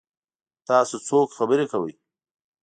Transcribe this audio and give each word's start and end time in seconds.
تاسو 0.67 0.95
څوک 1.07 1.27
خبرې 1.37 1.65
کوي؟ 1.71 1.93